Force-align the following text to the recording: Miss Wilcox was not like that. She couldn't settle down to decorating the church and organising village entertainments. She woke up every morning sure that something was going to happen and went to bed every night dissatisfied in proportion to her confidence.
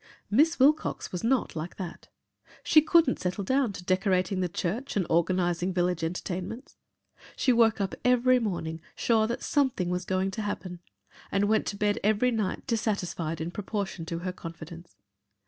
Miss 0.31 0.57
Wilcox 0.57 1.11
was 1.11 1.23
not 1.23 1.55
like 1.55 1.75
that. 1.77 2.07
She 2.63 2.81
couldn't 2.81 3.19
settle 3.19 3.43
down 3.43 3.71
to 3.73 3.83
decorating 3.83 4.39
the 4.39 4.49
church 4.49 4.97
and 4.97 5.05
organising 5.11 5.75
village 5.75 6.03
entertainments. 6.03 6.75
She 7.35 7.53
woke 7.53 7.79
up 7.79 7.93
every 8.03 8.39
morning 8.39 8.81
sure 8.95 9.27
that 9.27 9.43
something 9.43 9.89
was 9.91 10.05
going 10.05 10.31
to 10.31 10.41
happen 10.41 10.79
and 11.31 11.43
went 11.47 11.67
to 11.67 11.77
bed 11.77 11.99
every 12.03 12.31
night 12.31 12.65
dissatisfied 12.65 13.39
in 13.39 13.51
proportion 13.51 14.03
to 14.07 14.17
her 14.25 14.33
confidence. 14.33 14.95